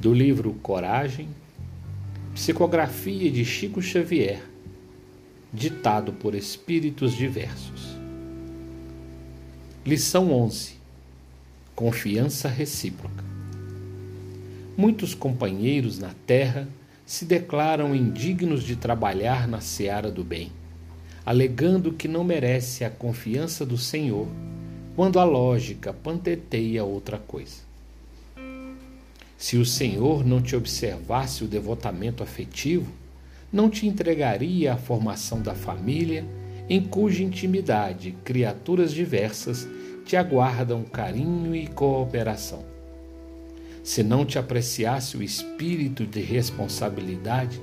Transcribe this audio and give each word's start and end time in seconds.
do 0.00 0.14
livro 0.14 0.54
Coragem, 0.62 1.28
psicografia 2.32 3.30
de 3.30 3.44
Chico 3.44 3.82
Xavier, 3.82 4.42
ditado 5.52 6.10
por 6.14 6.34
espíritos 6.34 7.14
diversos. 7.14 7.98
Lição 9.84 10.32
11: 10.32 10.76
Confiança 11.74 12.48
recíproca. 12.48 13.22
Muitos 14.74 15.14
companheiros 15.14 15.98
na 15.98 16.14
terra 16.26 16.66
se 17.04 17.26
declaram 17.26 17.94
indignos 17.94 18.62
de 18.62 18.76
trabalhar 18.76 19.46
na 19.46 19.60
seara 19.60 20.10
do 20.10 20.24
bem, 20.24 20.50
alegando 21.26 21.92
que 21.92 22.08
não 22.08 22.24
merece 22.24 22.86
a 22.86 22.90
confiança 22.90 23.66
do 23.66 23.76
Senhor, 23.76 24.28
quando 24.96 25.20
a 25.20 25.24
lógica 25.24 25.92
panteteia 25.92 26.84
outra 26.84 27.18
coisa. 27.18 27.69
Se 29.40 29.56
o 29.56 29.64
Senhor 29.64 30.22
não 30.22 30.38
te 30.42 30.54
observasse 30.54 31.42
o 31.42 31.48
devotamento 31.48 32.22
afetivo, 32.22 32.92
não 33.50 33.70
te 33.70 33.86
entregaria 33.86 34.74
à 34.74 34.76
formação 34.76 35.40
da 35.40 35.54
família, 35.54 36.26
em 36.68 36.82
cuja 36.82 37.22
intimidade 37.22 38.14
criaturas 38.22 38.92
diversas 38.92 39.66
te 40.04 40.14
aguardam 40.14 40.82
carinho 40.82 41.56
e 41.56 41.66
cooperação. 41.66 42.62
Se 43.82 44.02
não 44.02 44.26
te 44.26 44.38
apreciasse 44.38 45.16
o 45.16 45.22
espírito 45.22 46.04
de 46.04 46.20
responsabilidade, 46.20 47.58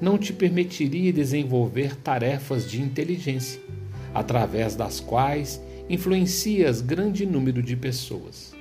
não 0.00 0.16
te 0.16 0.32
permitiria 0.32 1.12
desenvolver 1.12 1.96
tarefas 1.96 2.70
de 2.70 2.80
inteligência, 2.80 3.60
através 4.14 4.76
das 4.76 5.00
quais 5.00 5.60
influencias 5.90 6.80
grande 6.80 7.26
número 7.26 7.60
de 7.60 7.74
pessoas. 7.74 8.55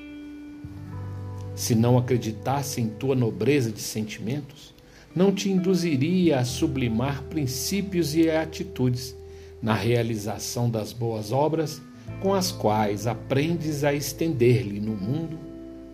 Se 1.55 1.73
não 1.73 1.97
acreditasse 1.97 2.81
em 2.81 2.89
tua 2.89 3.15
nobreza 3.15 3.71
de 3.71 3.79
sentimentos, 3.79 4.73
não 5.15 5.31
te 5.31 5.49
induziria 5.49 6.39
a 6.39 6.45
sublimar 6.45 7.23
princípios 7.23 8.13
e 8.13 8.29
atitudes 8.29 9.15
na 9.61 9.73
realização 9.73 10.69
das 10.69 10.91
boas 10.91 11.31
obras 11.31 11.81
com 12.21 12.33
as 12.33 12.51
quais 12.51 13.07
aprendes 13.07 13.83
a 13.85 13.93
estender-lhe 13.93 14.81
no 14.81 14.93
mundo 14.93 15.39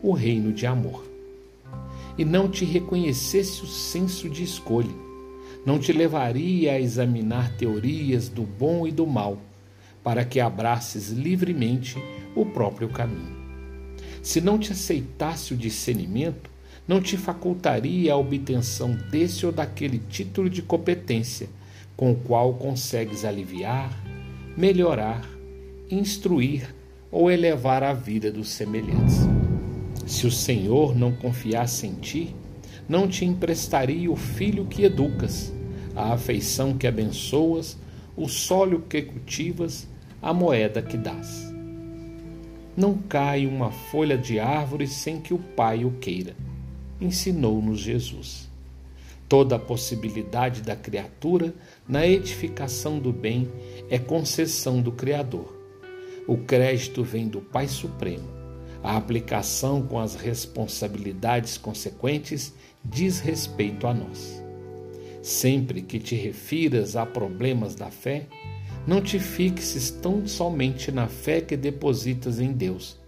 o 0.02 0.12
reino 0.12 0.52
de 0.52 0.66
amor. 0.66 1.06
E 2.18 2.26
não 2.26 2.50
te 2.50 2.66
reconhecesse 2.66 3.64
o 3.64 3.68
senso 3.68 4.28
de 4.28 4.44
escolha, 4.44 4.94
não 5.66 5.78
te 5.78 5.94
levaria 5.94 6.74
a 6.74 6.80
examinar 6.80 7.56
teorias 7.56 8.28
do 8.28 8.42
bom 8.42 8.88
e 8.88 8.92
do 8.92 9.06
mal, 9.06 9.38
para 10.04 10.26
que 10.26 10.40
abraces 10.40 11.10
livremente 11.10 12.02
o 12.36 12.46
próprio 12.46 12.90
caminho. 12.90 13.41
Se 14.22 14.40
não 14.40 14.60
te 14.60 14.72
aceitasse 14.72 15.54
o 15.54 15.58
discernimento, 15.58 16.50
não 16.88 17.02
te 17.02 17.18
facultaria 17.18 18.14
a 18.14 18.18
obtenção 18.18 18.96
desse 19.10 19.46
ou 19.46 19.52
daquele 19.52 20.00
título 20.10 20.50
de 20.50 20.62
competência 20.62 21.50
com 21.96 22.12
o 22.12 22.16
qual 22.16 22.54
consegues 22.54 23.26
aliviar, 23.26 23.96
melhorar, 24.58 25.28
instruir 25.90 26.74
ou 27.12 27.30
elevar 27.30 27.84
a 27.84 27.94
vida 27.94 28.32
dos 28.32 28.50
semelhantes. 28.50 29.20
Se 30.08 30.26
o 30.26 30.32
Senhor 30.32 30.96
não 30.96 31.12
confiasse 31.12 31.86
em 31.88 31.96
ti, 31.96 32.36
não 32.88 33.08
te 33.08 33.24
emprestaria 33.26 34.12
o 34.12 34.16
filho 34.16 34.66
que 34.66 34.84
educas, 34.84 35.54
a 35.96 36.14
afeição 36.14 36.78
que 36.78 36.88
abençoas, 36.88 37.78
o 38.16 38.28
solo 38.28 38.82
que 38.82 39.02
cultivas, 39.02 39.88
a 40.22 40.34
moeda 40.34 40.82
que 40.82 40.98
dás. 40.98 41.51
Não 42.76 42.98
cai 42.98 43.46
uma 43.46 43.72
folha 43.72 44.18
de 44.18 44.40
árvore 44.40 44.88
sem 44.88 45.20
que 45.20 45.34
o 45.34 45.38
Pai 45.38 45.84
o 45.84 45.92
queira, 45.92 46.36
ensinou-nos 47.00 47.80
Jesus. 47.80 48.50
Toda 49.28 49.56
a 49.56 49.60
possibilidade 49.60 50.62
da 50.62 50.76
criatura 50.76 51.54
na 51.88 52.06
edificação 52.06 53.00
do 53.00 53.12
bem 53.12 53.50
é 53.90 53.98
concessão 53.98 54.82
do 54.82 54.92
Criador. 54.92 55.58
O 56.28 56.38
crédito 56.38 57.04
vem 57.04 57.28
do 57.28 57.42
Pai 57.42 57.68
Supremo. 57.68 58.28
A 58.84 58.98
aplicação 58.98 59.82
com 59.82 60.00
as 60.00 60.16
responsabilidades 60.16 61.58
consequentes 61.58 62.54
diz 62.84 63.20
respeito 63.20 63.86
a 63.86 63.94
nós. 63.94 64.42
Sempre 65.22 65.82
que 65.82 66.00
te 66.00 66.16
refiras 66.16 66.96
a 66.96 67.06
problemas 67.06 67.76
da 67.76 67.92
fé, 67.92 68.28
não 68.88 69.02
te 69.02 69.20
fixes 69.20 69.92
tão 69.92 70.26
somente 70.26 70.92
na 70.92 71.08
fé 71.08 71.42
que 71.42 71.56
depositas 71.56 72.40
em 72.40 72.52
Deus. 72.52 73.00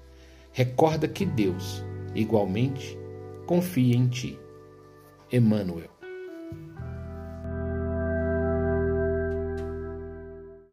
Recorda 0.52 1.08
que 1.08 1.26
Deus, 1.26 1.84
igualmente, 2.14 2.98
confia 3.48 3.96
em 3.96 4.08
ti. 4.08 4.38
Emmanuel. 5.32 5.90